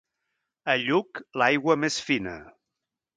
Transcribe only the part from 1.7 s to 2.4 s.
més fina.